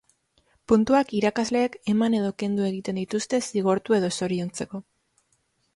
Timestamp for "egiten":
2.71-3.01